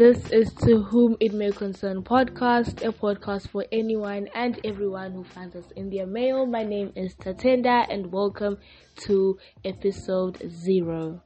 This 0.00 0.30
is 0.30 0.54
To 0.64 0.80
Whom 0.80 1.18
It 1.20 1.34
May 1.34 1.52
Concern 1.52 2.02
podcast, 2.02 2.82
a 2.82 2.90
podcast 2.90 3.48
for 3.48 3.66
anyone 3.70 4.28
and 4.34 4.58
everyone 4.64 5.12
who 5.12 5.24
finds 5.24 5.54
us 5.54 5.70
in 5.76 5.90
their 5.90 6.06
mail. 6.06 6.46
My 6.46 6.64
name 6.64 6.90
is 6.96 7.14
Tatenda 7.16 7.84
and 7.90 8.10
welcome 8.10 8.56
to 9.04 9.36
episode 9.62 10.40
zero. 10.50 11.20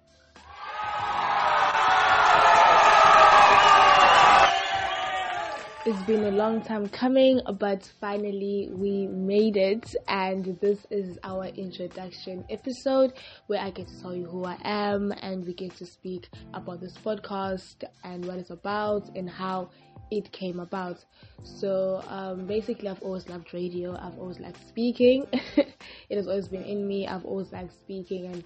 It's 5.86 6.02
been 6.02 6.24
a 6.24 6.30
long 6.30 6.62
time 6.62 6.88
coming, 6.88 7.42
but 7.58 7.92
finally 8.00 8.70
we 8.72 9.06
made 9.06 9.58
it, 9.58 9.94
and 10.08 10.58
this 10.58 10.86
is 10.90 11.18
our 11.22 11.44
introduction 11.48 12.42
episode 12.48 13.12
where 13.48 13.60
I 13.60 13.68
get 13.68 13.88
to 13.88 14.00
tell 14.00 14.14
you 14.14 14.24
who 14.24 14.46
I 14.46 14.56
am 14.64 15.12
and 15.20 15.44
we 15.44 15.52
get 15.52 15.76
to 15.76 15.84
speak 15.84 16.30
about 16.54 16.80
this 16.80 16.96
podcast 16.96 17.84
and 18.02 18.24
what 18.24 18.38
it's 18.38 18.48
about 18.48 19.14
and 19.14 19.28
how 19.28 19.68
it 20.10 20.32
came 20.32 20.58
about. 20.58 21.04
So, 21.42 22.02
um, 22.08 22.46
basically, 22.46 22.88
I've 22.88 23.02
always 23.02 23.28
loved 23.28 23.52
radio, 23.52 23.94
I've 23.94 24.18
always 24.18 24.40
liked 24.40 24.66
speaking, 24.66 25.26
it 25.32 26.16
has 26.16 26.26
always 26.26 26.48
been 26.48 26.62
in 26.62 26.88
me, 26.88 27.06
I've 27.06 27.26
always 27.26 27.52
liked 27.52 27.78
speaking 27.78 28.24
and 28.24 28.42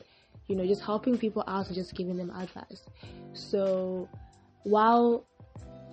you 0.48 0.57
know, 0.57 0.67
just 0.67 0.83
helping 0.83 1.17
people 1.17 1.45
out 1.47 1.67
and 1.67 1.75
just 1.77 1.95
giving 1.95 2.17
them 2.17 2.31
advice. 2.31 2.83
So, 3.33 4.09
while 4.65 5.25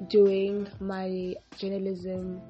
doing 0.09 0.67
my 0.79 1.35
journalism 1.57 2.41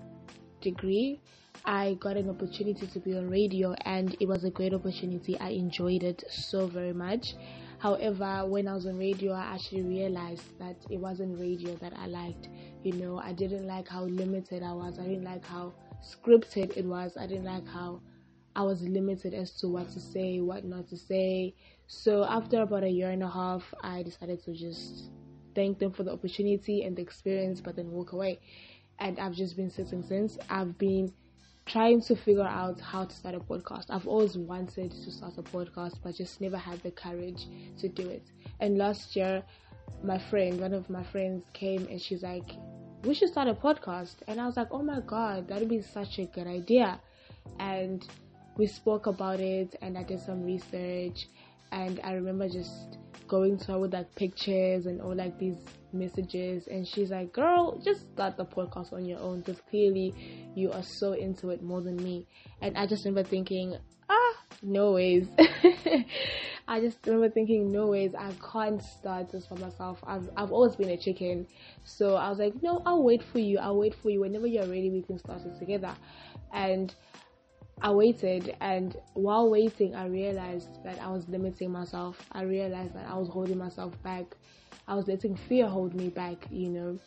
degree, 0.61 1.21
I 1.63 1.95
got 1.99 2.17
an 2.17 2.29
opportunity 2.29 2.87
to 2.87 2.99
be 2.99 3.17
on 3.17 3.29
radio 3.29 3.73
and 3.85 4.15
it 4.19 4.27
was 4.27 4.43
a 4.43 4.49
great 4.49 4.73
opportunity. 4.73 5.37
I 5.39 5.49
enjoyed 5.49 6.03
it 6.03 6.23
so 6.29 6.67
very 6.67 6.93
much. 6.93 7.33
However, 7.79 8.45
when 8.47 8.67
I 8.67 8.73
was 8.73 8.85
on 8.85 8.97
radio, 8.97 9.33
I 9.33 9.55
actually 9.55 9.83
realized 9.83 10.57
that 10.59 10.75
it 10.89 10.97
wasn't 10.97 11.39
radio 11.39 11.75
that 11.75 11.93
I 11.97 12.07
liked. 12.07 12.49
You 12.83 12.93
know, 12.93 13.19
I 13.19 13.33
didn't 13.33 13.67
like 13.67 13.87
how 13.87 14.05
limited 14.05 14.63
I 14.63 14.73
was, 14.73 14.99
I 14.99 15.03
didn't 15.03 15.23
like 15.23 15.45
how 15.45 15.73
scripted 16.03 16.75
it 16.77 16.85
was, 16.85 17.17
I 17.19 17.27
didn't 17.27 17.45
like 17.45 17.67
how 17.67 18.01
I 18.55 18.63
was 18.63 18.81
limited 18.81 19.33
as 19.33 19.51
to 19.59 19.67
what 19.67 19.89
to 19.91 19.99
say, 19.99 20.39
what 20.39 20.63
not 20.63 20.87
to 20.89 20.97
say. 20.97 21.55
So, 21.87 22.23
after 22.23 22.61
about 22.61 22.83
a 22.83 22.89
year 22.89 23.11
and 23.11 23.21
a 23.21 23.29
half, 23.29 23.73
I 23.83 24.03
decided 24.03 24.43
to 24.45 24.53
just 24.53 25.09
thank 25.55 25.79
them 25.79 25.91
for 25.91 26.03
the 26.03 26.11
opportunity 26.11 26.83
and 26.83 26.95
the 26.95 27.01
experience, 27.01 27.61
but 27.61 27.75
then 27.75 27.91
walk 27.91 28.11
away. 28.11 28.39
And 28.99 29.19
I've 29.19 29.33
just 29.33 29.55
been 29.55 29.69
sitting 29.69 30.03
since. 30.03 30.37
I've 30.49 30.77
been 30.77 31.11
trying 31.65 31.99
to 31.99 32.15
figure 32.15 32.43
out 32.43 32.79
how 32.79 33.05
to 33.05 33.15
start 33.15 33.35
a 33.35 33.39
podcast. 33.39 33.85
I've 33.89 34.07
always 34.07 34.37
wanted 34.37 34.91
to 34.91 35.11
start 35.11 35.37
a 35.37 35.43
podcast, 35.43 35.95
but 36.03 36.15
just 36.15 36.39
never 36.39 36.57
had 36.57 36.81
the 36.83 36.91
courage 36.91 37.47
to 37.79 37.89
do 37.89 38.07
it. 38.07 38.23
And 38.59 38.77
last 38.77 39.15
year, 39.15 39.43
my 40.03 40.17
friend, 40.17 40.59
one 40.59 40.73
of 40.73 40.89
my 40.89 41.03
friends, 41.03 41.43
came 41.53 41.87
and 41.87 41.99
she's 41.99 42.23
like, 42.23 42.51
"We 43.03 43.13
should 43.13 43.29
start 43.29 43.47
a 43.47 43.53
podcast." 43.53 44.15
And 44.27 44.39
I 44.39 44.45
was 44.45 44.57
like, 44.57 44.71
"Oh 44.71 44.83
my 44.83 44.99
god, 45.01 45.47
that 45.47 45.59
would 45.59 45.69
be 45.69 45.81
such 45.81 46.19
a 46.19 46.25
good 46.25 46.47
idea." 46.47 46.99
And 47.59 48.07
we 48.57 48.67
spoke 48.67 49.07
about 49.07 49.39
it, 49.39 49.75
and 49.81 49.97
I 49.97 50.03
did 50.03 50.19
some 50.19 50.43
research, 50.43 51.27
and 51.71 51.99
I 52.03 52.13
remember 52.13 52.47
just 52.47 52.97
going 53.27 53.57
to 53.57 53.73
her 53.73 53.79
with 53.79 53.93
like 53.93 54.13
pictures 54.15 54.85
and 54.85 55.01
all 55.01 55.15
like 55.15 55.37
these 55.39 55.57
messages. 55.93 56.67
And 56.67 56.87
she's 56.87 57.11
like 57.11 57.33
girl 57.33 57.79
just 57.83 58.01
start 58.13 58.37
the 58.37 58.45
podcast 58.45 58.93
on 58.93 59.05
your 59.05 59.19
own 59.19 59.39
because 59.39 59.61
clearly 59.69 60.13
you 60.55 60.71
are 60.71 60.83
so 60.83 61.13
into 61.13 61.49
it 61.49 61.63
more 61.63 61.81
than 61.81 61.95
me 61.97 62.25
and 62.61 62.77
i 62.77 62.85
just 62.85 63.05
remember 63.05 63.27
thinking 63.27 63.75
ah 64.09 64.35
no 64.61 64.91
ways. 64.91 65.27
I 66.67 66.79
just 66.79 66.97
remember 67.05 67.29
thinking 67.29 67.71
no 67.71 67.87
ways. 67.87 68.13
I 68.17 68.31
can't 68.51 68.81
start 68.81 69.31
this 69.31 69.45
for 69.45 69.55
myself. 69.55 69.99
I've, 70.05 70.27
I've 70.35 70.51
always 70.51 70.75
been 70.75 70.89
a 70.89 70.97
chicken. 70.97 71.47
So 71.83 72.15
i 72.15 72.29
was 72.29 72.39
like 72.39 72.53
no 72.61 72.81
i'll 72.85 73.03
wait 73.03 73.23
for 73.23 73.39
you. 73.39 73.59
I'll 73.59 73.77
wait 73.77 73.95
for 73.95 74.09
you. 74.09 74.21
Whenever 74.21 74.47
you're 74.47 74.67
ready 74.67 74.89
we 74.89 75.01
can 75.01 75.19
start 75.19 75.41
it 75.45 75.57
together. 75.59 75.93
And 76.53 76.93
I 77.81 77.91
waited, 77.91 78.55
and 78.61 78.95
while 79.13 79.49
waiting, 79.49 79.95
I 79.95 80.07
realized 80.07 80.83
that 80.83 80.99
I 81.01 81.09
was 81.11 81.27
limiting 81.27 81.71
myself. 81.71 82.17
I 82.31 82.43
realized 82.43 82.93
that 82.95 83.07
I 83.07 83.17
was 83.17 83.29
holding 83.29 83.57
myself 83.57 84.01
back. 84.01 84.25
I 84.87 84.95
was 84.95 85.07
letting 85.07 85.35
fear 85.35 85.67
hold 85.67 85.93
me 85.93 86.09
back, 86.09 86.47
you 86.49 86.69
know. 86.69 86.99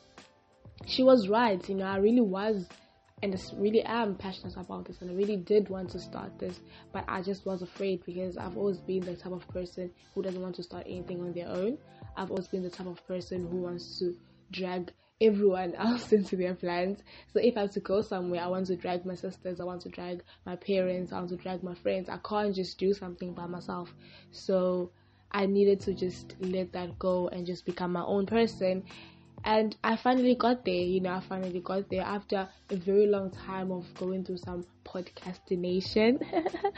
She 0.87 1.03
was 1.03 1.29
right, 1.29 1.67
you 1.69 1.75
know, 1.75 1.87
I 1.87 1.97
really 1.97 2.21
was 2.21 2.67
and 3.23 3.35
I 3.35 3.61
really 3.61 3.83
am 3.83 4.15
passionate 4.15 4.57
about 4.57 4.85
this 4.85 5.01
and 5.01 5.11
I 5.11 5.15
really 5.15 5.37
did 5.37 5.69
want 5.69 5.91
to 5.91 5.99
start 5.99 6.39
this, 6.39 6.61
but 6.93 7.05
I 7.09 7.21
just 7.23 7.47
was 7.47 7.63
afraid 7.63 8.05
because 8.05 8.37
I've 8.37 8.57
always 8.57 8.79
been 8.79 9.01
the 9.01 9.17
type 9.17 9.33
of 9.33 9.47
person 9.49 9.91
who 10.15 10.23
doesn't 10.23 10.41
want 10.41 10.55
to 10.57 10.63
start 10.63 10.85
anything 10.87 11.21
on 11.21 11.33
their 11.33 11.49
own. 11.49 11.79
I've 12.17 12.31
always 12.31 12.49
been 12.49 12.63
the 12.63 12.71
type 12.71 12.87
of 12.87 13.05
person 13.07 13.49
who 13.49 13.57
wants 13.63 13.99
to 13.99 14.15
drag 14.53 14.93
everyone 15.21 15.75
else 15.79 16.13
into 16.13 16.37
their 16.37 16.55
plans. 16.55 17.01
So 17.33 17.41
if 17.41 17.57
I 17.57 17.63
have 17.63 17.73
to 17.73 17.81
go 17.81 18.03
somewhere, 18.03 18.43
I 18.43 18.47
want 18.47 18.67
to 18.67 18.77
drag 18.77 19.05
my 19.05 19.15
sisters, 19.15 19.61
I 19.61 19.65
want 19.65 19.83
to 19.83 19.89
drag 19.89 20.23
my 20.47 20.57
parents, 20.57 21.13
I 21.13 21.17
want 21.19 21.31
to 21.31 21.37
drag 21.37 21.63
my 21.63 21.75
friends. 21.75 22.09
I 22.09 22.19
can't 22.19 22.55
just 22.55 22.79
do 22.79 22.93
something 22.93 23.35
by 23.35 23.47
myself. 23.47 23.93
So 24.31 24.91
I 25.31 25.47
needed 25.47 25.81
to 25.81 25.95
just 25.95 26.35
let 26.41 26.73
that 26.73 26.99
go 26.99 27.29
and 27.29 27.47
just 27.47 27.67
become 27.67 27.93
my 27.93 28.05
own 28.05 28.27
person. 28.27 28.85
And 29.45 29.77
I 29.85 29.97
finally 29.97 30.35
got 30.35 30.65
there, 30.65 30.75
you 30.75 31.01
know, 31.01 31.15
I 31.15 31.21
finally 31.21 31.61
got 31.61 31.89
there 31.89 32.03
after 32.03 32.49
a 32.71 32.77
very 32.77 33.07
long 33.07 33.31
time 33.31 33.71
of 33.71 33.87
going 33.95 34.25
through 34.25 34.39
some 34.39 34.67
podcastination. 34.85 36.21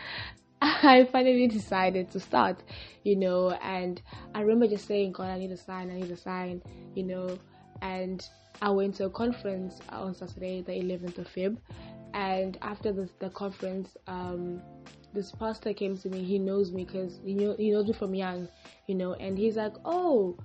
I 0.63 1.09
finally 1.11 1.47
decided 1.47 2.11
to 2.11 2.21
start, 2.21 2.63
you 3.03 3.17
know, 3.17 3.51
and 3.51 4.01
I 4.35 4.41
remember 4.41 4.67
just 4.67 4.87
saying, 4.87 5.13
God, 5.13 5.31
I 5.31 5.39
need 5.39 5.53
a 5.53 5.57
sign, 5.57 5.91
I 5.91 5.95
need 5.95 6.11
a 6.11 6.17
sign, 6.19 6.63
you 6.95 7.05
know, 7.05 7.39
and 7.83 8.27
I 8.63 8.71
went 8.71 8.97
to 8.97 9.07
a 9.07 9.11
conference 9.11 9.81
on 9.89 10.15
Saturday, 10.15 10.63
the 10.63 10.73
11th 10.73 11.19
of 11.19 11.29
Feb. 11.29 11.57
And 12.13 12.59
after 12.61 12.93
the, 12.93 13.09
the 13.21 13.31
conference, 13.31 13.97
um, 14.07 14.61
this 15.15 15.33
pastor 15.33 15.73
came 15.73 15.97
to 15.99 16.09
me. 16.09 16.25
He 16.25 16.39
knows 16.39 16.73
me 16.73 16.85
because 16.85 17.19
he, 17.25 17.35
knew, 17.35 17.55
he 17.57 17.71
knows 17.71 17.87
me 17.87 17.93
from 17.93 18.15
young, 18.15 18.49
you 18.87 18.95
know. 18.95 19.15
And 19.15 19.39
he's 19.39 19.57
like, 19.57 19.75
"Oh, 19.85 20.37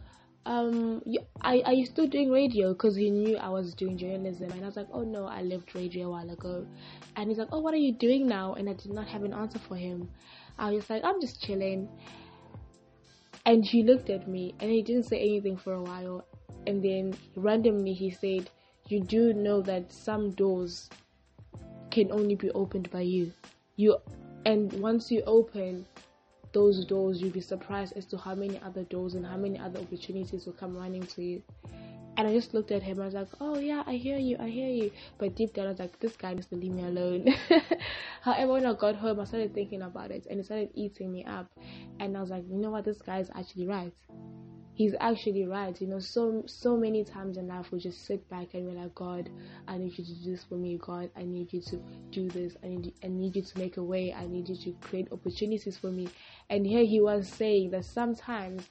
um, 0.46 1.01
you, 1.06 1.19
are, 1.41 1.56
are 1.66 1.73
you 1.73 1.85
still 1.85 2.07
doing 2.07 2.31
radio?" 2.31 2.73
Because 2.73 2.96
he 2.96 3.09
knew 3.09 3.38
I 3.38 3.50
was 3.50 3.73
doing 3.73 3.97
journalism. 3.97 4.52
And 4.52 4.63
I 4.63 4.67
was 4.67 4.75
like, 4.75 4.88
"Oh 4.94 5.03
no, 5.03 5.25
I 5.25 5.41
left 5.41 5.75
radio 5.75 6.07
a 6.07 6.12
while 6.12 6.29
ago." 6.29 6.66
And 7.16 7.29
he's 7.29 7.38
like, 7.38 7.50
"Oh, 7.52 7.59
what 7.59 7.73
are 7.73 7.78
you 7.78 7.94
doing 7.94 8.28
now?" 8.28 8.53
And 8.53 8.69
I 8.69 8.73
did 8.73 8.91
not 8.91 9.07
have 9.07 9.23
an 9.23 9.34
answer 9.34 9.59
for 9.59 9.75
him. 9.75 10.09
I 10.57 10.72
was 10.72 10.90
like, 10.90 11.03
"I'm 11.03 11.19
just 11.19 11.41
chilling." 11.41 11.90
And 13.46 13.63
he 13.63 13.84
looked 13.84 14.09
at 14.09 14.28
me, 14.28 14.56
and 14.59 14.72
he 14.72 14.81
didn't 14.81 15.03
say 15.03 15.19
anything 15.19 15.57
for 15.57 15.73
a 15.73 15.81
while 15.81 16.25
and 16.68 16.84
then 16.84 17.18
randomly 17.36 17.94
he 17.94 18.09
said, 18.09 18.50
You 18.88 19.02
do 19.02 19.34
know 19.34 19.62
that 19.62 19.92
some 19.92 20.31
doors 20.31 20.90
can 21.92 22.12
only 22.12 22.36
be 22.36 22.52
opened 22.52 22.92
by 22.92 23.02
you. 23.02 23.31
You 23.78 23.98
and 24.46 24.72
once 24.74 25.12
you 25.12 25.24
open 25.26 25.86
those 26.53 26.86
doors, 26.86 27.22
you'll 27.22 27.31
be 27.31 27.42
surprised 27.42 27.98
as 27.98 28.06
to 28.06 28.18
how 28.18 28.36
many 28.36 28.59
other 28.62 28.84
doors 28.84 29.16
and 29.16 29.26
how 29.26 29.38
many 29.38 29.59
other 29.59 29.80
opportunities 29.80 30.46
will 30.46 30.53
come 30.53 30.76
running 30.76 31.06
to 31.08 31.22
you. 31.24 31.42
And 32.18 32.28
I 32.28 32.34
just 32.34 32.53
looked 32.53 32.72
at 32.72 32.82
him. 32.82 33.00
And 33.00 33.03
I 33.03 33.06
was 33.06 33.14
like, 33.14 33.28
"Oh 33.42 33.59
yeah, 33.59 33.84
I 33.86 33.96
hear 33.96 34.18
you, 34.18 34.38
I 34.40 34.47
hear 34.47 34.70
you." 34.70 34.92
But 35.18 35.36
deep 35.36 35.53
down, 35.53 35.66
I 35.68 35.70
was 35.72 35.80
like, 35.80 36.00
"This 36.00 36.16
guy 36.16 36.34
needs 36.34 36.47
to 36.47 36.56
leave 36.56 36.72
me 36.72 36.84
alone." 36.84 37.28
However, 38.22 38.53
when 38.53 38.66
I 38.66 38.74
got 38.74 38.96
home, 38.96 39.20
I 39.20 39.26
started 39.26 39.53
thinking 39.53 39.82
about 39.82 40.12
it, 40.12 40.26
and 40.30 40.40
it 40.40 40.46
started 40.46 40.70
eating 40.74 41.12
me 41.12 41.26
up. 41.26 41.52
And 42.00 42.16
I 42.16 42.22
was 42.22 42.30
like, 42.30 42.46
"You 42.50 42.58
know 42.58 42.72
what? 42.72 42.86
This 42.86 43.02
guy 43.02 43.20
is 43.20 43.30
actually 43.36 43.68
right." 43.68 43.94
He's 44.75 44.94
actually 45.00 45.46
right. 45.46 45.80
You 45.81 45.88
know, 45.88 46.00
so 46.00 46.44
so 46.46 46.78
many 46.78 47.03
times 47.03 47.38
in 47.38 47.47
life 47.47 47.72
we 47.72 47.80
just 47.80 48.06
sit 48.06 48.30
back 48.30 48.53
and 48.53 48.68
we're 48.68 48.80
like, 48.80 48.94
God, 48.94 49.30
I 49.68 49.78
need 49.78 49.97
you 49.97 50.06
to 50.06 50.13
do 50.13 50.31
this 50.31 50.44
for 50.44 50.56
me. 50.56 50.78
God, 50.78 51.09
I 51.18 51.24
need 51.24 51.52
you 51.52 51.62
to 51.62 51.81
do 52.12 52.30
this. 52.30 52.56
I 52.63 52.68
need 52.68 52.94
I 53.03 53.08
need 53.08 53.35
you 53.35 53.41
to 53.41 53.58
make 53.58 53.78
a 53.78 53.84
way. 53.84 54.14
I 54.14 54.28
need 54.28 54.49
you 54.49 54.55
to 54.58 54.72
create 54.88 55.08
opportunities 55.11 55.78
for 55.78 55.88
me. 55.88 56.09
And 56.49 56.67
here 56.67 56.85
he 56.85 57.02
was 57.02 57.28
saying 57.28 57.72
that 57.72 57.85
sometimes 57.85 58.70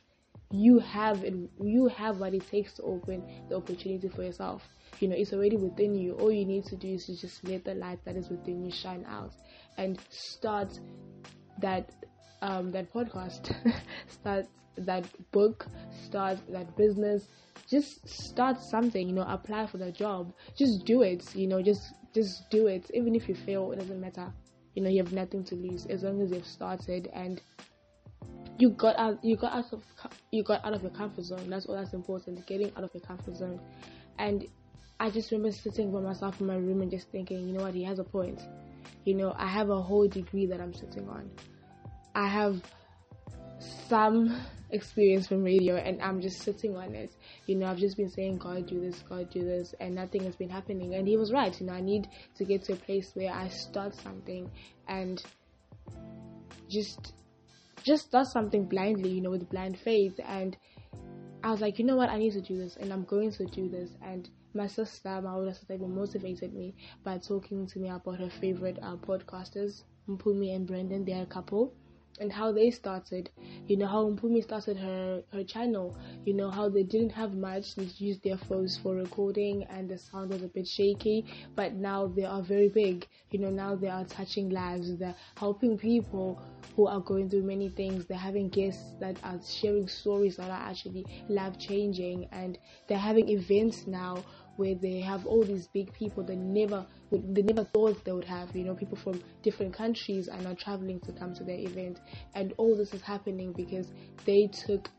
you 0.51 0.79
have 0.79 1.25
it, 1.25 1.35
you 1.61 1.89
have 1.89 2.21
what 2.21 2.35
it 2.35 2.49
takes 2.49 2.75
to 2.75 2.83
open 2.83 3.25
the 3.49 3.57
opportunity 3.57 4.09
for 4.09 4.23
yourself. 4.23 4.63
You 5.01 5.09
know, 5.09 5.17
it's 5.17 5.33
already 5.33 5.57
within 5.57 5.97
you. 5.97 6.13
All 6.13 6.31
you 6.31 6.45
need 6.45 6.67
to 6.67 6.77
do 6.77 6.89
is 6.89 7.07
to 7.07 7.17
just 7.17 7.43
let 7.45 7.65
the 7.65 7.75
light 7.75 7.99
that 8.05 8.15
is 8.15 8.29
within 8.29 8.65
you 8.65 8.71
shine 8.71 9.05
out 9.09 9.33
and 9.77 9.99
start 10.11 10.79
that 11.61 11.91
um, 12.43 12.71
that 12.73 12.93
podcast, 12.93 13.55
start 14.07 14.47
that 14.77 15.05
book, 15.33 15.67
start 16.05 16.39
that 16.49 16.77
business, 16.77 17.29
just 17.69 18.09
start 18.09 18.61
something, 18.61 19.07
you 19.07 19.15
know, 19.15 19.27
apply 19.29 19.67
for 19.67 19.79
the 19.79 19.91
job. 19.91 20.33
Just 20.57 20.85
do 20.85 21.03
it, 21.03 21.35
you 21.35 21.47
know, 21.47 21.63
just 21.63 21.95
just 22.15 22.49
do 22.51 22.67
it. 22.67 22.91
Even 22.95 23.15
if 23.15 23.29
you 23.29 23.35
fail, 23.35 23.73
it 23.73 23.79
doesn't 23.79 24.01
matter. 24.01 24.33
You 24.75 24.83
know, 24.83 24.91
you 24.91 25.03
have 25.03 25.13
nothing 25.13 25.45
to 25.45 25.55
lose 25.55 25.87
as 25.87 26.03
long 26.03 26.21
as 26.21 26.31
you've 26.31 26.47
started 26.47 27.09
and 27.13 27.41
you 28.59 28.71
got 28.71 28.97
out 28.97 29.23
you 29.25 29.37
got 29.37 29.53
out 29.53 29.73
of 29.73 29.83
you 30.31 30.43
got 30.43 30.65
out 30.65 30.75
of 30.75 30.83
your 30.83 30.93
comfort 30.93 31.25
zone. 31.25 31.49
That's 31.49 31.67
all 31.67 31.75
that's 31.75 31.93
important, 31.93 32.47
getting 32.47 32.73
out 32.77 32.85
of 32.85 32.91
your 32.95 33.03
comfort 33.03 33.37
zone. 33.37 33.61
And 34.19 34.47
I 35.01 35.11
just 35.11 35.31
remember 35.33 35.53
sitting 35.53 35.91
by 35.93 36.01
myself 36.01 36.41
in 36.41 36.47
my 36.47 36.57
room 36.57 36.83
and 36.83 36.91
just 36.91 37.11
thinking, 37.11 37.49
you 37.49 37.53
know 37.53 37.65
what, 37.65 37.75
he 37.75 37.83
has 37.85 37.99
a 37.99 38.05
point. 38.05 38.41
You 39.05 39.15
know, 39.15 39.35
I 39.37 39.47
have 39.49 39.71
a 39.71 39.83
whole 39.83 40.07
degree 40.07 40.47
that 40.47 40.61
I'm 40.61 40.73
sitting 40.73 41.09
on. 41.09 41.31
I 42.15 42.29
have 42.29 42.63
some 43.89 44.41
experience 44.75 45.29
from 45.29 45.45
radio 45.45 45.77
and 45.77 46.03
I'm 46.03 46.21
just 46.21 46.43
sitting 46.43 46.77
on 46.77 46.95
it. 46.95 47.15
You 47.47 47.57
know, 47.57 47.67
I've 47.67 47.79
just 47.79 47.97
been 47.97 48.11
saying, 48.11 48.39
God, 48.39 48.67
do 48.67 48.81
this, 48.81 49.03
God, 49.09 49.31
do 49.31 49.45
this, 49.45 49.75
and 49.81 49.95
nothing 49.95 50.25
has 50.25 50.37
been 50.37 50.51
happening. 50.51 50.95
And 50.95 51.07
He 51.07 51.17
was 51.17 51.33
right. 51.33 51.59
You 51.61 51.67
know, 51.67 51.73
I 51.73 51.81
need 51.81 52.09
to 52.37 52.45
get 52.45 52.65
to 52.65 52.75
a 52.75 52.77
place 52.77 53.11
where 53.15 53.33
I 53.33 53.49
start 53.49 53.95
something 53.95 54.51
and 54.89 55.23
just 56.69 57.15
just 57.83 58.11
does 58.11 58.33
something 58.33 58.65
blindly, 58.65 59.11
you 59.11 59.21
know, 59.21 59.31
with 59.31 59.49
blind 59.49 59.79
faith. 59.79 60.19
And 60.27 60.57
I 61.43 61.51
was 61.51 61.61
like, 61.61 61.79
you 61.79 61.85
know 61.85 61.97
what, 61.97 62.09
I 62.09 62.19
need 62.19 62.33
to 62.33 62.41
do 62.41 62.57
this, 62.57 62.77
and 62.77 62.93
I'm 62.93 63.05
going 63.05 63.31
to 63.33 63.45
do 63.47 63.69
this. 63.69 63.91
And 64.03 64.29
my 64.55 64.67
sister, 64.67 65.21
my 65.21 65.35
older 65.35 65.53
sister, 65.53 65.77
motivated 65.79 66.55
me 66.55 66.75
by 67.05 67.19
talking 67.19 67.67
to 67.67 67.79
me 67.79 67.91
about 67.91 68.19
her 68.19 68.31
favorite 68.31 68.79
uh, 68.83 68.97
podcasters, 68.97 69.83
Mpumi 70.09 70.55
and 70.55 70.67
Brendan. 70.67 71.05
They're 71.05 71.23
a 71.23 71.27
couple 71.27 71.75
and 72.21 72.33
how 72.33 72.53
they 72.53 72.71
started. 72.71 73.31
You 73.67 73.77
know 73.77 73.87
how 73.87 74.05
Mpumi 74.05 74.43
started 74.43 74.77
her 74.77 75.23
her 75.33 75.45
channel. 75.45 75.97
You 76.25 76.35
know 76.35 76.51
how 76.51 76.69
they 76.69 76.83
didn't 76.83 77.11
have 77.11 77.35
much. 77.35 77.75
They 77.75 77.85
used 77.99 78.23
their 78.23 78.37
phones 78.37 78.77
for 78.77 78.95
recording, 78.95 79.65
and 79.65 79.89
the 79.89 79.99
sound 79.99 80.31
was 80.31 80.43
a 80.43 80.49
bit 80.49 80.67
shaky. 80.67 81.25
But 81.55 81.75
now 81.75 82.07
they 82.07 82.25
are 82.25 82.43
very 82.43 82.69
big. 82.69 83.07
You 83.31 83.41
know 83.41 83.51
now 83.51 83.75
they 83.75 83.89
are 83.89 84.05
touching 84.05 84.51
lives. 84.51 84.97
They're 84.97 85.15
helping 85.37 85.77
people 85.79 86.41
who 86.77 86.87
are 86.87 87.01
going 87.01 87.31
through 87.31 87.43
many 87.43 87.69
things. 87.69 88.07
They're 88.07 88.17
having 88.19 88.49
guests 88.49 88.95
that 89.01 89.17
are 89.25 89.41
sharing 89.47 89.89
stories 89.89 90.37
that 90.37 90.51
are 90.51 90.69
actually 90.71 91.07
life 91.29 91.59
changing, 91.59 92.29
and 92.33 92.59
they're 92.89 92.99
having 92.99 93.29
events 93.29 93.87
now 93.87 94.25
where 94.57 94.75
they 94.75 95.01
have 95.01 95.27
all 95.27 95.43
these 95.43 95.67
big 95.69 95.93
people 95.93 96.23
that 96.25 96.37
never 96.37 96.87
they 97.11 97.43
never 97.43 97.65
thought 97.65 98.05
they 98.05 98.13
would 98.13 98.25
have. 98.25 98.55
You 98.55 98.65
know, 98.65 98.75
people 98.75 98.97
from 98.97 99.23
different 99.43 99.73
countries 99.73 100.29
are 100.29 100.41
now 100.41 100.55
traveling 100.55 101.01
to 101.01 101.13
come 101.13 101.35
to 101.35 101.45
their 101.45 101.59
event, 101.59 102.01
and 102.35 102.53
all 102.57 102.77
this 102.77 102.93
is 102.95 103.03
happening 103.03 103.53
because 103.53 103.93
they 104.25 104.49
took 104.49 104.91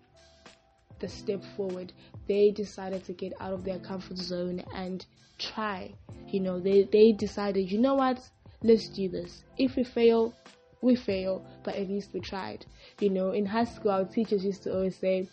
the 1.00 1.08
step 1.08 1.44
forward. 1.56 1.92
They 2.28 2.52
decided 2.52 3.04
to 3.06 3.14
get 3.14 3.34
out 3.40 3.54
of 3.54 3.64
their 3.64 3.80
comfort 3.80 4.18
zone 4.18 4.64
and 4.74 5.06
try. 5.38 5.94
You 6.28 6.40
know, 6.40 6.60
they 6.60 6.84
they 6.92 7.12
decided, 7.12 7.72
you 7.72 7.80
know 7.80 7.96
what, 7.96 8.20
let's 8.64 8.90
do 8.90 9.10
this. 9.10 9.44
If 9.58 9.76
we 9.76 9.84
fail, 9.84 10.34
we 10.82 10.96
fail, 10.96 11.46
but 11.64 11.76
at 11.76 11.88
least 11.88 12.12
we 12.14 12.20
tried. 12.20 12.66
You 13.00 13.10
know, 13.10 13.32
in 13.32 13.46
high 13.46 13.66
school, 13.66 13.92
our 13.92 14.06
teachers 14.06 14.44
used 14.46 14.64
to 14.64 14.74
always 14.74 14.98
say 14.98 15.30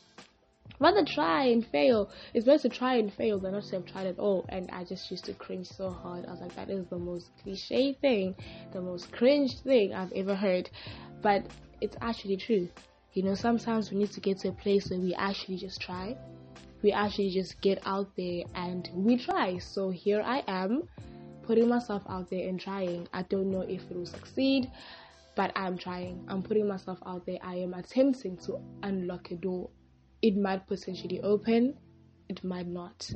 rather 0.81 1.05
try 1.05 1.45
and 1.45 1.67
fail. 1.67 2.11
It's 2.35 2.47
better 2.47 2.69
to 2.69 2.69
try 2.69 2.97
and 2.97 3.13
fail 3.13 3.39
than 3.39 3.53
not 3.53 3.65
to 3.65 3.77
have 3.77 3.87
tried 3.87 4.07
at 4.07 4.19
all. 4.19 4.45
And 4.49 4.71
I 4.71 4.85
just 4.85 5.11
used 5.11 5.25
to 5.27 5.35
cringe 5.35 5.69
so 5.69 5.91
hard. 5.91 6.27
I 6.27 6.31
was 6.31 6.41
like, 6.41 6.55
that 6.57 6.71
is 6.71 6.87
the 6.87 6.99
most 6.99 7.31
cliche 7.43 7.95
thing, 7.95 8.35
the 8.73 8.81
most 8.81 9.13
cringe 9.13 9.59
thing 9.61 9.95
I've 9.95 10.13
ever 10.13 10.35
heard. 10.35 10.71
But 11.23 11.47
it's 11.81 11.97
actually 12.01 12.37
true. 12.37 12.69
You 13.13 13.23
know, 13.23 13.35
sometimes 13.35 13.91
we 13.91 13.99
need 13.99 14.13
to 14.13 14.21
get 14.21 14.39
to 14.39 14.49
a 14.49 14.53
place 14.53 14.91
where 14.91 14.99
we 14.99 15.15
actually 15.15 15.57
just 15.57 15.81
try. 15.81 16.17
We 16.83 16.93
actually 16.93 17.31
just 17.31 17.61
get 17.61 17.81
out 17.87 18.09
there 18.17 18.45
and 18.55 18.89
we 18.95 19.17
try. 19.19 19.59
So 19.59 19.91
here 19.91 20.23
I 20.25 20.43
am, 20.49 20.89
putting 21.43 21.69
myself 21.69 22.03
out 22.09 22.31
there 22.31 22.49
and 22.49 22.59
trying. 22.59 23.07
I 23.13 23.23
don't 23.23 23.51
know 23.51 23.61
if 23.61 23.83
it 23.83 23.97
will 23.97 24.07
succeed, 24.07 24.71
but 25.37 25.53
I'm 25.55 25.79
trying. 25.79 26.25
I'm 26.29 26.43
putting 26.43 26.67
myself 26.67 26.99
out 27.07 27.27
there. 27.27 27.39
I 27.43 27.57
am 27.57 27.75
attempting 27.75 28.37
to 28.39 28.59
unlock 28.83 29.31
a 29.31 29.37
door 29.37 29.71
it 30.23 30.37
might 30.37 30.67
potentially 30.67 31.21
open, 31.23 31.75
it 32.29 32.43
might 32.45 32.69
not, 32.69 33.11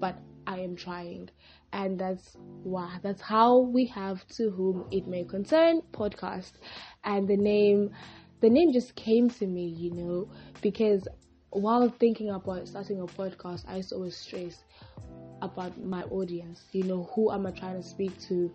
but 0.00 0.16
I 0.46 0.60
am 0.60 0.76
trying. 0.76 1.28
And 1.72 1.98
that's 1.98 2.36
why 2.62 2.98
that's 3.02 3.20
how 3.20 3.58
we 3.58 3.86
have 3.86 4.26
to 4.28 4.50
whom 4.50 4.86
it 4.90 5.06
may 5.06 5.24
concern 5.24 5.82
podcast. 5.92 6.52
And 7.04 7.28
the 7.28 7.36
name 7.36 7.90
the 8.40 8.50
name 8.50 8.72
just 8.72 8.94
came 8.94 9.30
to 9.30 9.46
me, 9.46 9.66
you 9.66 9.92
know, 9.92 10.28
because 10.60 11.06
while 11.50 11.88
thinking 11.88 12.30
about 12.30 12.66
starting 12.68 13.00
a 13.00 13.06
podcast, 13.06 13.64
I 13.68 13.76
used 13.76 13.90
to 13.90 13.96
always 13.96 14.16
stress 14.16 14.64
about 15.42 15.78
my 15.82 16.02
audience. 16.04 16.64
You 16.72 16.84
know, 16.84 17.10
who 17.14 17.30
am 17.30 17.46
I 17.46 17.50
trying 17.50 17.80
to 17.80 17.86
speak 17.86 18.18
to? 18.22 18.52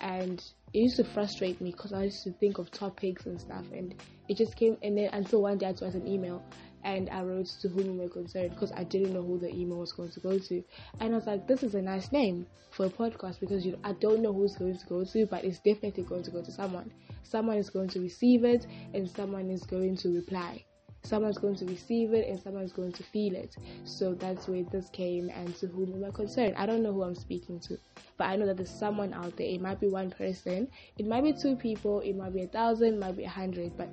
And 0.00 0.42
it 0.72 0.78
used 0.78 0.96
to 0.96 1.04
frustrate 1.04 1.60
me 1.60 1.72
because 1.72 1.92
I 1.92 2.04
used 2.04 2.22
to 2.24 2.32
think 2.32 2.58
of 2.58 2.70
topics 2.70 3.26
and 3.26 3.40
stuff, 3.40 3.64
and 3.72 3.94
it 4.28 4.36
just 4.36 4.56
came. 4.56 4.76
And 4.82 4.96
then 4.96 5.10
until 5.12 5.42
one 5.42 5.58
day 5.58 5.66
I 5.66 5.72
got 5.72 5.94
an 5.94 6.06
email, 6.06 6.42
and 6.84 7.08
I 7.10 7.22
wrote 7.22 7.46
to 7.60 7.68
whom 7.68 7.98
we 7.98 8.04
were 8.04 8.08
concerned 8.08 8.50
because 8.50 8.72
I 8.72 8.84
didn't 8.84 9.12
know 9.12 9.22
who 9.22 9.38
the 9.38 9.54
email 9.54 9.78
was 9.78 9.92
going 9.92 10.10
to 10.10 10.20
go 10.20 10.38
to. 10.38 10.64
And 11.00 11.12
I 11.12 11.16
was 11.16 11.26
like, 11.26 11.46
this 11.46 11.62
is 11.62 11.74
a 11.74 11.82
nice 11.82 12.12
name 12.12 12.46
for 12.70 12.86
a 12.86 12.90
podcast 12.90 13.40
because 13.40 13.64
you 13.64 13.72
know, 13.72 13.78
I 13.84 13.92
don't 13.92 14.22
know 14.22 14.32
who's 14.32 14.56
going 14.56 14.78
to 14.78 14.86
go 14.86 15.04
to, 15.04 15.26
but 15.26 15.44
it's 15.44 15.58
definitely 15.58 16.04
going 16.04 16.22
to 16.24 16.30
go 16.30 16.42
to 16.42 16.52
someone. 16.52 16.90
Someone 17.22 17.56
is 17.56 17.70
going 17.70 17.88
to 17.90 18.00
receive 18.00 18.44
it 18.44 18.66
and 18.94 19.08
someone 19.08 19.50
is 19.50 19.64
going 19.64 19.96
to 19.98 20.14
reply. 20.14 20.64
Someone's 21.02 21.38
going 21.38 21.54
to 21.56 21.64
receive 21.64 22.12
it 22.12 22.28
and 22.28 22.40
someone's 22.40 22.72
going 22.72 22.92
to 22.92 23.02
feel 23.02 23.34
it. 23.34 23.56
So 23.84 24.14
that's 24.14 24.48
where 24.48 24.64
this 24.64 24.88
came 24.90 25.30
and 25.30 25.54
to 25.56 25.66
whom 25.68 25.92
we 25.92 26.00
were 26.00 26.10
concerned. 26.10 26.54
I 26.56 26.66
don't 26.66 26.82
know 26.82 26.92
who 26.92 27.02
I'm 27.02 27.14
speaking 27.14 27.60
to, 27.60 27.78
but 28.16 28.24
I 28.24 28.36
know 28.36 28.46
that 28.46 28.56
there's 28.56 28.70
someone 28.70 29.14
out 29.14 29.36
there. 29.36 29.46
It 29.46 29.60
might 29.60 29.80
be 29.80 29.88
one 29.88 30.10
person, 30.10 30.68
it 30.98 31.06
might 31.06 31.22
be 31.22 31.32
two 31.32 31.56
people, 31.56 32.00
it 32.00 32.16
might 32.16 32.34
be 32.34 32.42
a 32.42 32.48
thousand, 32.48 32.94
it 32.94 32.98
might 32.98 33.16
be 33.16 33.24
a 33.24 33.28
hundred, 33.28 33.76
but 33.76 33.88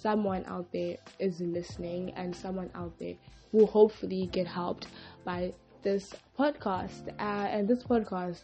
someone 0.00 0.44
out 0.46 0.70
there 0.72 0.96
is 1.18 1.40
listening 1.40 2.12
and 2.16 2.34
someone 2.34 2.70
out 2.74 2.98
there 2.98 3.14
will 3.52 3.66
hopefully 3.66 4.28
get 4.32 4.46
helped 4.46 4.86
by 5.24 5.52
this 5.82 6.14
podcast. 6.38 7.08
Uh, 7.18 7.48
and 7.50 7.68
this 7.68 7.82
podcast, 7.82 8.42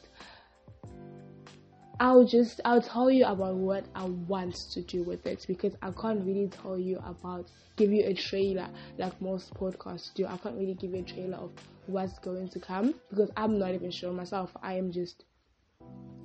I'll 1.98 2.26
just 2.26 2.60
I'll 2.64 2.82
tell 2.82 3.10
you 3.10 3.24
about 3.24 3.54
what 3.54 3.86
I 3.94 4.04
want 4.04 4.54
to 4.72 4.82
do 4.82 5.02
with 5.02 5.26
it 5.26 5.46
because 5.48 5.74
I 5.80 5.90
can't 5.92 6.26
really 6.26 6.48
tell 6.48 6.78
you 6.78 6.98
about 6.98 7.46
give 7.76 7.90
you 7.90 8.04
a 8.04 8.14
trailer 8.14 8.68
like 8.98 9.20
most 9.20 9.54
podcasts 9.54 10.12
do. 10.14 10.26
I 10.26 10.36
can't 10.36 10.56
really 10.56 10.74
give 10.74 10.92
you 10.92 11.00
a 11.00 11.02
trailer 11.02 11.38
of 11.38 11.52
what's 11.86 12.18
going 12.18 12.48
to 12.50 12.60
come 12.60 12.94
because 13.08 13.30
I'm 13.36 13.58
not 13.58 13.72
even 13.72 13.90
sure 13.90 14.12
myself. 14.12 14.50
I 14.62 14.74
am 14.74 14.92
just 14.92 15.24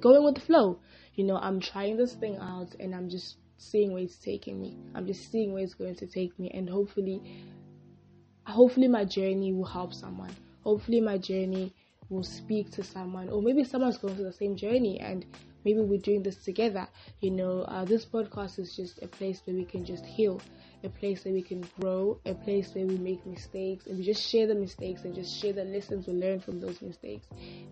going 0.01 0.23
with 0.25 0.35
the 0.35 0.41
flow. 0.41 0.79
You 1.15 1.25
know, 1.25 1.37
I'm 1.37 1.59
trying 1.61 1.97
this 1.97 2.15
thing 2.15 2.37
out 2.37 2.75
and 2.79 2.93
I'm 2.93 3.09
just 3.09 3.37
seeing 3.61 3.93
where 3.93 4.03
it's 4.03 4.17
taking 4.17 4.59
me. 4.59 4.77
I'm 4.95 5.05
just 5.05 5.31
seeing 5.31 5.53
where 5.53 5.63
it's 5.63 5.73
going 5.73 5.95
to 5.95 6.07
take 6.07 6.37
me, 6.39 6.49
and 6.53 6.69
hopefully, 6.69 7.21
hopefully 8.45 8.87
my 8.87 9.05
journey 9.05 9.53
will 9.53 9.65
help 9.65 9.93
someone. 9.93 10.35
Hopefully 10.63 11.01
my 11.01 11.17
journey 11.17 11.73
will 12.09 12.23
speak 12.23 12.71
to 12.71 12.83
someone, 12.83 13.29
or 13.29 13.41
maybe 13.41 13.63
someone's 13.63 13.97
going 13.97 14.15
through 14.15 14.25
the 14.25 14.33
same 14.33 14.55
journey, 14.55 14.99
and 14.99 15.25
maybe 15.65 15.81
we're 15.81 15.99
doing 15.99 16.23
this 16.23 16.43
together. 16.43 16.87
You 17.19 17.31
know, 17.31 17.61
uh, 17.61 17.85
this 17.85 18.05
podcast 18.05 18.59
is 18.59 18.75
just 18.75 19.01
a 19.01 19.07
place 19.07 19.41
where 19.45 19.55
we 19.55 19.65
can 19.65 19.85
just 19.85 20.05
heal 20.05 20.41
a 20.83 20.89
place 20.89 21.25
where 21.25 21.33
we 21.33 21.41
can 21.41 21.63
grow, 21.79 22.19
a 22.25 22.33
place 22.33 22.73
where 22.73 22.85
we 22.85 22.97
make 22.97 23.25
mistakes 23.25 23.85
and 23.85 23.97
we 23.97 24.03
just 24.03 24.27
share 24.27 24.47
the 24.47 24.55
mistakes 24.55 25.03
and 25.03 25.13
just 25.13 25.39
share 25.39 25.53
the 25.53 25.63
lessons 25.63 26.07
we 26.07 26.13
learn 26.13 26.39
from 26.39 26.59
those 26.59 26.81
mistakes. 26.81 27.27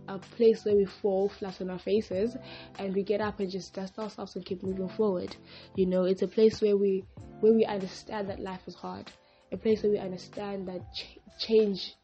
A 0.07 0.19
place 0.19 0.65
where 0.65 0.75
we 0.75 0.85
fall 0.85 1.29
flat 1.29 1.59
on 1.61 1.69
our 1.69 1.79
faces 1.79 2.35
and 2.77 2.93
we 2.93 3.03
get 3.03 3.21
up 3.21 3.39
and 3.39 3.49
just 3.49 3.73
dust 3.73 3.97
ourselves 3.97 4.35
and 4.35 4.45
keep 4.45 4.63
moving 4.63 4.89
forward. 4.89 5.35
You 5.75 5.87
know, 5.87 6.03
it's 6.03 6.21
a 6.21 6.27
place 6.27 6.61
where 6.61 6.77
we 6.77 7.05
where 7.39 7.53
we 7.53 7.65
understand 7.65 8.29
that 8.29 8.39
life 8.39 8.61
is 8.67 8.75
hard. 8.75 9.11
A 9.51 9.57
place 9.57 9.81
where 9.81 9.91
we 9.91 9.97
understand 9.97 10.67
that 10.67 10.81
ch- 10.93 11.17
change 11.39 11.95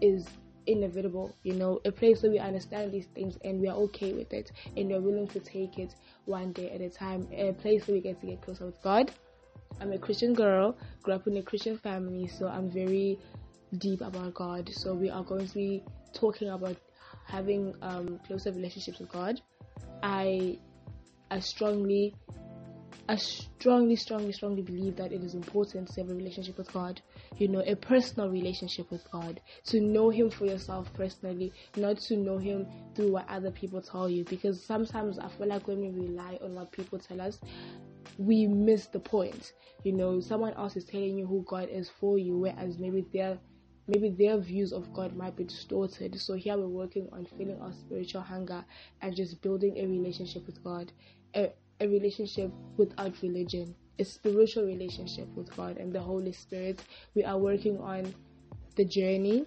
is 0.00 0.26
inevitable, 0.66 1.34
you 1.42 1.54
know, 1.54 1.80
a 1.84 1.92
place 1.92 2.22
where 2.22 2.32
we 2.32 2.38
understand 2.38 2.92
these 2.92 3.06
things 3.14 3.36
and 3.44 3.60
we 3.60 3.68
are 3.68 3.76
okay 3.76 4.12
with 4.12 4.32
it 4.32 4.52
and 4.76 4.88
we're 4.88 5.00
willing 5.00 5.28
to 5.28 5.40
take 5.40 5.78
it 5.78 5.94
one 6.24 6.52
day 6.52 6.70
at 6.70 6.80
a 6.80 6.90
time, 6.90 7.26
a 7.32 7.52
place 7.52 7.86
where 7.86 7.96
we 7.96 8.00
get 8.00 8.20
to 8.20 8.26
get 8.26 8.40
closer 8.42 8.66
with 8.66 8.80
God 8.82 9.10
I'm 9.80 9.92
a 9.92 9.98
Christian 9.98 10.34
girl, 10.34 10.76
grew 11.02 11.14
up 11.14 11.26
in 11.26 11.36
a 11.38 11.42
Christian 11.42 11.78
family, 11.78 12.26
so 12.26 12.48
I'm 12.48 12.70
very 12.70 13.18
deep 13.78 14.02
about 14.02 14.34
God. 14.34 14.68
So 14.74 14.94
we 14.94 15.08
are 15.08 15.22
going 15.22 15.46
to 15.48 15.54
be 15.54 15.82
talking 16.12 16.50
about 16.50 16.76
having 17.24 17.74
um, 17.80 18.20
closer 18.26 18.52
relationships 18.52 18.98
with 18.98 19.10
God. 19.10 19.40
I 20.02 20.58
I 21.30 21.40
strongly 21.40 22.14
I 23.10 23.16
strongly, 23.16 23.96
strongly, 23.96 24.30
strongly 24.30 24.62
believe 24.62 24.94
that 24.94 25.10
it 25.10 25.24
is 25.24 25.34
important 25.34 25.88
to 25.88 26.00
have 26.00 26.10
a 26.10 26.14
relationship 26.14 26.56
with 26.56 26.72
God. 26.72 27.02
You 27.38 27.48
know, 27.48 27.60
a 27.66 27.74
personal 27.74 28.30
relationship 28.30 28.88
with 28.88 29.02
God. 29.10 29.40
To 29.64 29.80
know 29.80 30.10
Him 30.10 30.30
for 30.30 30.46
yourself 30.46 30.92
personally, 30.94 31.52
not 31.76 31.98
to 32.02 32.16
know 32.16 32.38
Him 32.38 32.68
through 32.94 33.10
what 33.10 33.28
other 33.28 33.50
people 33.50 33.82
tell 33.82 34.08
you. 34.08 34.22
Because 34.26 34.64
sometimes 34.64 35.18
I 35.18 35.28
feel 35.28 35.48
like 35.48 35.66
when 35.66 35.80
we 35.80 36.06
rely 36.06 36.38
on 36.40 36.54
what 36.54 36.70
people 36.70 37.00
tell 37.00 37.20
us, 37.20 37.40
we 38.16 38.46
miss 38.46 38.86
the 38.86 39.00
point. 39.00 39.54
You 39.82 39.94
know, 39.94 40.20
someone 40.20 40.54
else 40.54 40.76
is 40.76 40.84
telling 40.84 41.18
you 41.18 41.26
who 41.26 41.44
God 41.48 41.68
is 41.68 41.90
for 41.90 42.16
you, 42.16 42.38
whereas 42.38 42.78
maybe 42.78 43.04
their 43.12 43.40
maybe 43.88 44.10
their 44.10 44.38
views 44.38 44.72
of 44.72 44.92
God 44.92 45.16
might 45.16 45.34
be 45.34 45.42
distorted. 45.42 46.16
So 46.20 46.34
here 46.34 46.56
we're 46.56 46.68
working 46.68 47.08
on 47.10 47.26
filling 47.36 47.60
our 47.60 47.72
spiritual 47.72 48.22
hunger 48.22 48.64
and 49.02 49.16
just 49.16 49.42
building 49.42 49.78
a 49.78 49.86
relationship 49.88 50.46
with 50.46 50.62
God, 50.62 50.92
a, 51.34 51.50
a 51.80 51.88
relationship 51.88 52.52
without 52.76 53.14
religion, 53.22 53.74
a 53.98 54.04
spiritual 54.04 54.64
relationship 54.64 55.28
with 55.34 55.54
God 55.56 55.76
and 55.76 55.92
the 55.92 56.00
Holy 56.00 56.32
Spirit. 56.32 56.84
We 57.14 57.24
are 57.24 57.38
working 57.38 57.78
on 57.78 58.14
the 58.76 58.84
journey 58.84 59.46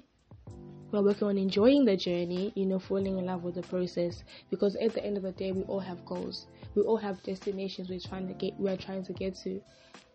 we're 0.94 1.02
working 1.02 1.28
on 1.28 1.40
enjoying 1.40 1.86
the 1.86 1.98
journey, 1.98 2.54
you 2.56 2.68
know, 2.68 2.78
falling 2.78 3.18
in 3.18 3.26
love 3.26 3.44
with 3.44 3.56
the 3.56 3.64
process. 3.64 4.24
Because 4.52 4.76
at 4.76 4.94
the 4.94 5.04
end 5.04 5.18
of 5.18 5.24
the 5.24 5.32
day, 5.32 5.52
we 5.52 5.64
all 5.64 5.80
have 5.80 6.06
goals. 6.06 6.46
We 6.76 6.84
all 6.84 6.98
have 6.98 7.24
destinations 7.24 7.90
we're 7.90 8.00
trying 8.00 8.28
to 8.28 8.36
get. 8.36 8.54
We're 8.60 8.78
trying 8.78 9.04
to 9.06 9.14
get 9.14 9.36
to, 9.44 9.60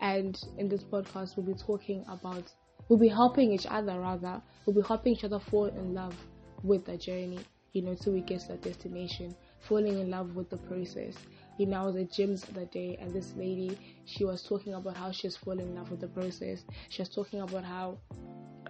and 0.01 0.41
in 0.57 0.69
this 0.69 0.85
podcast, 0.85 1.37
we'll 1.37 1.47
be 1.47 1.55
talking 1.55 2.05
about. 2.09 2.53
We'll 2.89 3.01
be 3.01 3.09
helping 3.09 3.53
each 3.53 3.67
other 3.69 3.99
rather. 3.99 4.41
We'll 4.65 4.77
be 4.77 4.87
helping 4.87 5.15
each 5.15 5.25
other 5.25 5.41
fall 5.41 5.67
in 5.67 5.95
love 5.95 6.15
with 6.63 6.85
the 6.85 6.97
journey, 6.97 7.41
you 7.73 7.83
know, 7.83 7.97
till 7.97 8.13
we 8.13 8.21
get 8.21 8.43
to 8.43 8.49
that 8.49 8.63
destination. 8.63 9.35
Falling 9.59 9.99
in 9.99 10.11
love 10.11 10.37
with 10.37 10.49
the 10.49 10.59
process. 10.59 11.17
You 11.59 11.67
know, 11.67 11.83
I 11.83 11.87
was 11.87 11.97
at 11.97 12.11
gyms 12.13 12.47
the 12.47 12.53
other 12.53 12.67
day, 12.67 12.97
and 13.01 13.13
this 13.13 13.35
lady, 13.37 13.77
she 14.05 14.25
was 14.25 14.43
talking 14.43 14.75
about 14.75 14.97
how 14.97 15.11
she's 15.11 15.37
fallen 15.37 15.61
in 15.61 15.75
love 15.75 15.91
with 15.91 16.01
the 16.01 16.09
process. 16.09 16.65
She 16.89 17.03
was 17.03 17.09
talking 17.09 17.41
about 17.41 17.65
how 17.65 17.99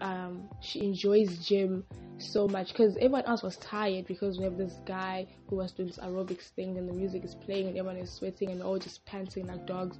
um, 0.00 0.49
she 0.61 0.80
enjoys 0.80 1.38
gym 1.47 1.85
so 2.18 2.49
much 2.49 2.68
because 2.68 2.97
everyone 2.97 3.25
else 3.26 3.42
was 3.42 3.57
tired 3.59 4.07
because 4.07 4.38
we 4.38 4.45
have 4.45 4.57
this 4.57 4.80
guy 4.87 5.26
who 5.49 5.57
was 5.57 5.73
doing 5.73 5.88
this 5.88 5.99
aerobics 5.99 6.49
thing 6.50 6.76
and 6.76 6.88
the 6.88 6.92
music 6.92 7.25
is 7.25 7.35
playing 7.35 7.68
and 7.68 7.78
everyone 7.78 7.97
is 7.97 8.11
sweating 8.11 8.50
and 8.50 8.62
all 8.62 8.78
just 8.78 9.04
panting 9.07 9.47
like 9.47 9.64
dogs 9.66 9.99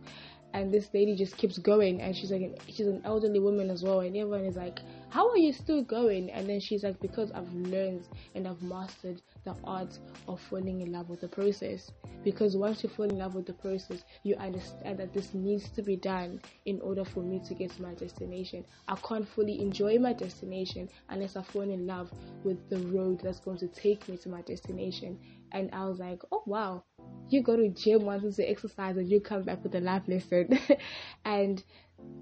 and 0.55 0.73
this 0.73 0.89
lady 0.95 1.15
just 1.15 1.37
keeps 1.37 1.59
going 1.59 2.01
and 2.01 2.17
she's 2.17 2.31
like 2.31 2.43
an, 2.43 2.55
she's 2.69 2.87
an 2.87 3.03
elderly 3.05 3.39
woman 3.39 3.71
as 3.71 3.83
well 3.83 4.01
and 4.01 4.17
everyone 4.17 4.45
is 4.45 4.57
like 4.57 4.81
how 5.11 5.31
are 5.31 5.39
you 5.39 5.55
still 5.55 5.83
going? 5.83 6.31
And 6.31 6.47
then 6.47 6.61
she's 6.61 6.83
like 6.83 7.01
because 7.01 7.31
i've 7.33 7.53
learned 7.55 8.09
and 8.35 8.47
i've 8.47 8.63
mastered 8.63 9.23
the 9.45 9.55
art 9.65 9.99
of 10.27 10.41
falling 10.41 10.83
in 10.83 10.93
love 10.93 11.09
with 11.09 11.21
the 11.21 11.29
process. 11.29 11.91
Because 12.25 12.57
once 12.57 12.83
you 12.83 12.89
fall 12.89 13.07
in 13.07 13.19
love 13.19 13.35
with 13.35 13.47
the 13.47 13.53
process 13.53 14.05
you 14.23 14.35
understand 14.37 14.99
that 14.99 15.15
this 15.15 15.35
needs 15.35 15.71
to 15.71 15.83
be 15.83 15.97
done 15.97 16.41
in 16.67 16.81
order 16.81 17.05
for 17.05 17.21
me 17.21 17.41
to 17.47 17.55
get 17.55 17.71
to 17.73 17.83
my 17.83 17.95
destination. 17.95 18.65
I 18.87 18.97
can't 18.97 19.29
fully 19.29 19.61
enjoy 19.61 19.99
my 19.99 20.13
destination 20.13 20.89
unless 21.09 21.37
i 21.37 21.43
fall 21.43 21.63
in 21.63 21.87
love 21.87 22.13
with 22.45 22.69
the 22.69 22.79
road 22.79 23.21
that's 23.23 23.41
going 23.41 23.59
to 23.59 23.69
take 23.69 24.09
me 24.09 24.17
to 24.19 24.29
my 24.29 24.43
destination. 24.43 25.19
And 25.53 25.71
i 25.73 25.87
was 25.87 25.99
like 25.99 26.23
oh 26.33 26.43
wow 26.47 26.85
you 27.31 27.43
go 27.43 27.57
to 27.57 27.69
gym 27.69 28.05
once 28.05 28.37
to 28.37 28.49
exercise 28.49 28.97
and 28.97 29.09
you 29.09 29.21
come 29.21 29.43
back 29.43 29.63
with 29.63 29.75
a 29.75 29.81
life 29.81 30.03
lesson. 30.09 30.59
And 31.25 31.63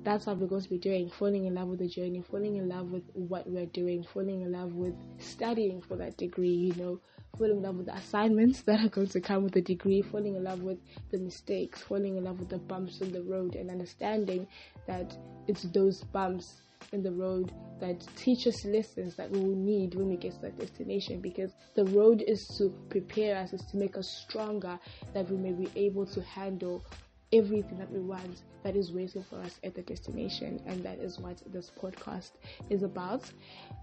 that's 0.03 0.27
what 0.27 0.39
we're 0.39 0.47
going 0.47 0.63
to 0.63 0.71
be 0.71 0.79
doing 0.79 1.11
falling 1.11 1.45
in 1.45 1.55
love 1.55 1.69
with 1.69 1.81
the 1.81 1.89
journey 1.89 2.23
falling 2.31 2.57
in 2.57 2.69
love 2.69 2.91
with 2.91 3.03
what 3.13 3.49
we're 3.49 3.67
doing 3.67 4.05
falling 4.15 4.43
in 4.43 4.53
love 4.53 4.73
with 4.73 4.95
studying 5.19 5.83
for 5.83 5.97
that 5.97 6.17
degree 6.17 6.49
you 6.49 6.75
know 6.83 7.01
falling 7.37 7.59
in 7.59 7.63
love 7.63 7.77
with 7.77 7.87
the 7.87 7.95
assignments 7.95 8.63
that 8.63 8.81
are 8.81 8.89
going 8.89 9.07
to 9.07 9.21
come 9.21 9.43
with 9.43 9.53
the 9.53 9.61
degree 9.61 10.01
falling 10.01 10.37
in 10.37 10.45
love 10.45 10.63
with 10.63 10.79
the 11.11 11.19
mistakes 11.19 11.83
falling 11.83 12.17
in 12.17 12.25
love 12.25 12.39
with 12.39 12.49
the 12.49 12.59
bumps 12.59 13.01
in 13.01 13.13
the 13.13 13.23
road 13.23 13.55
and 13.55 13.71
understanding 13.71 14.47
that 14.87 15.17
it's 15.47 15.65
those 15.65 16.05
bumps 16.05 16.63
in 16.93 17.03
the 17.03 17.13
road 17.13 17.53
that 17.81 18.07
teach 18.17 18.47
us 18.47 18.65
lessons 18.65 19.17
that 19.17 19.31
we 19.31 19.39
will 19.39 19.57
need 19.57 19.95
when 19.95 20.09
we 20.09 20.17
get 20.17 20.33
to 20.33 20.41
that 20.41 20.59
destination 20.59 21.21
because 21.21 21.53
the 21.75 21.85
road 21.87 22.23
is 22.27 22.47
to 22.59 22.71
prepare 22.89 23.37
us, 23.37 23.53
is 23.53 23.65
to 23.71 23.77
make 23.77 23.97
us 23.97 24.09
stronger, 24.09 24.79
that 25.13 25.31
we 25.31 25.37
may 25.37 25.53
be 25.53 25.69
able 25.77 26.07
to 26.07 26.23
handle 26.23 26.85
everything 27.33 27.79
that 27.79 27.91
we 27.91 27.99
want 27.99 28.43
that 28.63 28.77
is 28.77 28.93
waiting 28.93 29.25
for 29.29 29.39
us 29.41 29.59
at 29.65 29.75
the 29.75 29.83
destination. 29.83 30.61
And 30.67 30.83
that 30.85 30.99
is 30.99 31.19
what 31.19 31.43
this 31.53 31.71
podcast 31.81 32.33
is 32.71 32.83
about. 32.83 33.31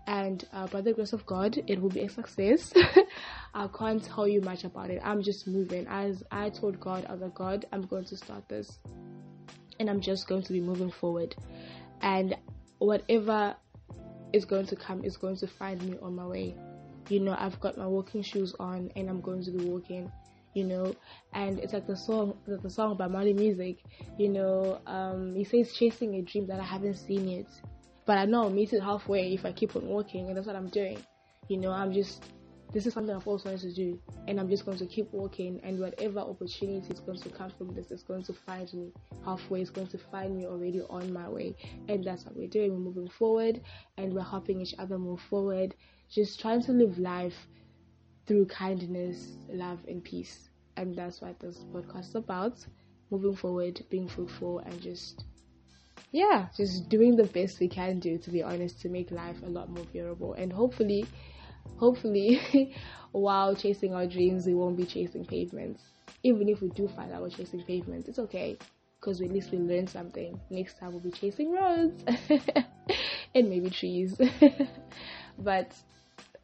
And 0.08 0.46
uh, 0.54 0.68
by 0.68 0.82
the 0.82 0.94
grace 0.94 1.14
of 1.14 1.26
god 1.26 1.58
it 1.68 1.82
will 1.82 1.90
be 1.90 2.02
a 2.02 2.10
success. 2.10 2.74
I 3.54 3.68
can't 3.78 4.04
tell 4.04 4.28
you 4.28 4.42
much 4.42 4.64
about 4.64 4.90
it. 4.90 5.02
I'm 5.04 5.22
just 5.22 5.48
moving. 5.48 5.86
As 5.88 6.24
i 6.32 6.50
told 6.50 6.80
god 6.80 7.06
other 7.06 7.30
god 7.30 7.66
i'm 7.72 7.84
going 7.84 8.06
to 8.06 8.18
start 8.18 8.48
this. 8.50 8.80
And 9.80 9.90
i'm 9.90 10.02
just 10.02 10.28
going 10.28 10.44
to 10.44 10.54
be 10.54 10.62
moving 10.62 10.92
forward. 10.92 11.36
And 12.02 12.36
whatever 12.86 13.56
is 14.34 14.46
going 14.46 14.66
to 14.68 14.76
come 14.76 15.04
is 15.04 15.18
going 15.18 15.38
to 15.38 15.48
find 15.48 15.82
me 15.84 15.98
on 16.02 16.16
my 16.16 16.26
way. 16.26 16.56
You 17.10 17.20
know, 17.20 17.36
I've 17.38 17.60
got 17.60 17.78
my 17.78 17.88
walking 17.88 18.24
shoes 18.24 18.56
on 18.60 18.92
and 18.96 19.10
I'm 19.10 19.22
going 19.22 19.44
to 19.44 19.52
be 19.52 19.66
walking. 19.66 20.12
You 20.54 20.66
know, 20.66 20.96
and 21.34 21.58
it's 21.58 21.74
like 21.74 21.88
the 21.88 21.98
song, 21.98 22.38
the 22.46 22.70
song 22.70 22.96
by 22.96 23.08
Mali 23.08 23.34
Music. 23.34 23.78
You 24.20 24.30
know, 24.30 24.80
um, 24.86 25.34
he 25.34 25.44
says 25.46 25.74
chasing 25.74 26.14
a 26.16 26.22
dream 26.22 26.46
that 26.46 26.60
I 26.60 26.64
haven't 26.64 26.98
seen 26.98 27.28
yet, 27.28 27.48
but 28.06 28.20
I 28.20 28.26
know 28.26 28.44
I'll 28.44 28.50
meet 28.52 28.72
it 28.72 28.84
halfway 28.84 29.34
if 29.34 29.46
I 29.46 29.52
keep 29.52 29.76
on 29.76 29.88
walking, 29.88 30.28
and 30.28 30.38
that's 30.38 30.46
what 30.46 30.56
I'm 30.56 30.70
doing. 30.70 31.00
You 31.48 31.58
know, 31.58 31.72
I'm 31.72 31.92
just 31.92 32.24
this 32.74 32.88
is 32.88 32.94
something 32.94 33.16
I've 33.16 33.28
always 33.28 33.46
wanted 33.46 33.62
to 33.62 33.74
do, 33.74 34.00
and 34.28 34.40
I'm 34.40 34.50
just 34.50 34.66
going 34.66 34.80
to 34.80 34.88
keep 34.88 35.12
walking. 35.14 35.60
And 35.64 35.80
whatever 35.80 36.20
opportunity 36.20 36.92
is 36.92 37.00
going 37.00 37.20
to 37.20 37.30
come 37.30 37.52
from 37.52 37.74
this 37.76 37.92
is 37.92 38.02
going 38.02 38.24
to 38.24 38.34
find 38.34 38.74
me 38.74 38.92
halfway. 39.24 39.62
It's 39.62 39.70
going 39.70 39.88
to 39.88 39.98
find 40.00 40.36
me 40.36 40.48
already 40.48 40.82
on 40.90 41.14
my 41.14 41.30
way, 41.30 41.56
and 41.88 42.04
that's 42.04 42.26
what 42.26 42.36
we're 42.36 42.48
doing. 42.48 42.72
We're 42.72 42.80
moving 42.80 43.10
forward, 43.10 43.62
and 43.98 44.12
we're 44.12 44.24
helping 44.24 44.60
each 44.60 44.74
other 44.80 44.98
move 44.98 45.22
forward. 45.22 45.76
Just 46.10 46.40
trying 46.40 46.64
to 46.64 46.72
live 46.72 46.98
life 46.98 47.48
through 48.26 48.48
kindness, 48.48 49.38
love, 49.50 49.80
and 49.88 50.04
peace. 50.04 50.50
And 50.76 50.96
that's 50.96 51.22
what 51.22 51.40
this 51.40 51.64
podcast 51.72 52.10
is 52.10 52.16
about. 52.16 52.66
Moving 53.12 53.36
forward, 53.36 53.86
being 53.92 54.08
fruitful, 54.08 54.60
and 54.60 54.82
just 54.82 55.26
yeah, 56.12 56.48
just 56.56 56.90
doing 56.90 57.16
the 57.16 57.24
best 57.26 57.60
we 57.60 57.68
can 57.68 58.00
do, 58.00 58.18
to 58.20 58.30
be 58.30 58.44
honest, 58.44 58.82
to 58.82 58.90
make 58.90 59.12
life 59.12 59.38
a 59.44 59.50
lot 59.50 59.70
more 59.70 59.86
bearable. 59.86 60.34
And 60.34 60.54
hopefully, 60.54 61.06
hopefully, 61.78 62.76
while 63.12 63.56
chasing 63.56 63.94
our 63.94 64.06
dreams, 64.06 64.46
we 64.46 64.54
won't 64.54 64.78
be 64.78 64.86
chasing 64.86 65.26
pavements. 65.26 65.84
Even 66.24 66.48
if 66.48 66.62
we 66.62 66.70
do 66.70 66.88
find 66.88 67.12
out 67.12 67.22
we're 67.22 67.30
chasing 67.30 67.64
pavements, 67.64 68.08
it's 68.08 68.20
okay 68.20 68.58
because 69.00 69.20
at 69.20 69.32
least 69.32 69.52
we 69.52 69.58
learn 69.58 69.86
something. 69.86 70.40
Next 70.50 70.80
time 70.80 70.92
we'll 70.92 71.02
be 71.02 71.12
chasing 71.12 71.52
roads 71.52 72.04
and 73.36 73.50
maybe 73.50 73.70
trees. 73.70 74.20
but 75.40 75.76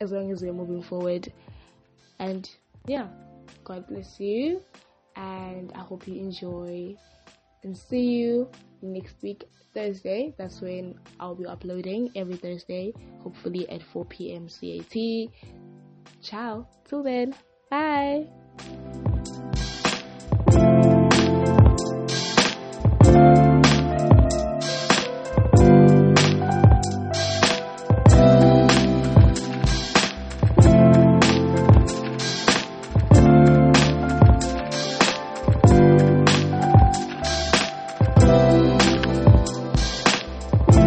as 0.02 0.12
long 0.12 0.32
as 0.32 0.42
we're 0.42 0.54
moving 0.54 0.84
forward, 0.84 1.32
and 2.20 2.50
yeah, 2.86 3.08
God 3.64 3.88
bless 3.88 4.20
you, 4.20 4.62
and 5.16 5.72
I 5.74 5.80
hope 5.80 6.08
you 6.08 6.16
enjoy. 6.16 6.98
And 7.64 7.78
see 7.78 8.04
you 8.04 8.50
next 8.82 9.22
week 9.22 9.50
Thursday. 9.74 10.34
That's 10.38 10.62
when 10.62 10.96
I'll 11.20 11.36
be 11.36 11.46
uploading 11.46 12.12
every 12.16 12.36
Thursday, 12.36 12.94
hopefully 13.20 13.70
at 13.70 13.84
4 13.84 14.06
p.m. 14.06 14.48
CAT. 14.48 15.30
Ciao. 16.22 16.68
Till 16.88 17.04
then. 17.04 17.36
Bye. 17.70 18.28